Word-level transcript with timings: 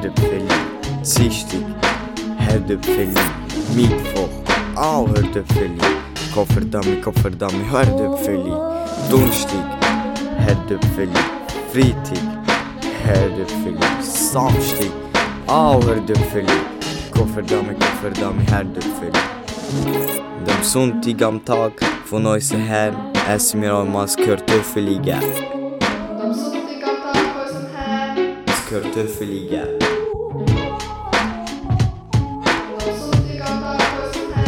Herdöpfeling, 0.00 0.48
Sichtig, 1.02 1.64
Herdöpfeling, 2.38 3.14
Mittwoch, 3.74 4.30
au 4.74 5.06
Herdöpfeling, 5.08 5.78
Kofferdammi, 6.34 7.02
Kofferdammi, 7.02 7.64
Herdöpfeling, 7.70 8.56
Donstig, 9.10 9.60
Herdöpfeling, 10.38 11.24
Freitag, 11.70 12.24
Herdöpfeling, 13.04 14.00
Samstig, 14.00 14.90
au 15.46 15.82
Herdöpfeling, 15.82 16.64
Kofferdammi, 17.12 17.74
Kofferdammi, 17.74 18.44
Herdöpfeling. 18.50 19.22
De 20.46 20.62
sunt 20.62 21.06
i 21.06 21.12
gamtag, 21.12 21.72
von 22.06 22.26
euch 22.26 22.50
her, 22.52 22.94
es 23.28 23.54
mir 23.54 23.74
einmal 23.74 24.08
Kartoffelige. 24.16 25.18
Kartoffeli 28.70 29.48
gern. 29.48 29.80
und 30.30 30.48
am 32.78 32.96
Sonntag 33.00 33.40
am 33.42 33.62
Tag 33.62 33.90
von 33.90 34.38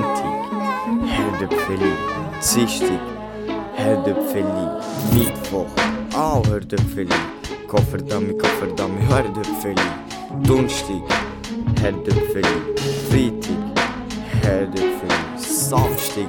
unserem 0.00 0.27
Herdöpfeli, 1.38 1.92
Sichtig, 2.40 2.98
Herdöpfeli, 3.76 4.66
Mittwoch, 5.14 5.70
Au 6.16 6.42
Herdöpfeli, 6.44 7.14
Kofferdummy, 7.68 8.32
Kofferdummy, 8.38 9.00
Herdöpfeli, 9.00 9.88
Dunstig, 10.48 11.02
Herdöpfeli, 11.80 12.74
Freitag, 13.08 13.78
Herdöpfeli, 14.42 15.38
Samstig, 15.38 16.28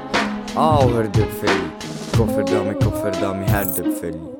Au 0.55 0.93
Herdöpfeli, 0.93 1.71
Kofferdummy, 2.17 2.73
Kofferdummy, 2.73 3.45
Herdöpfeli. 3.47 4.38